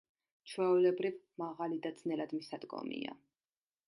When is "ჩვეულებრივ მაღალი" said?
0.51-1.79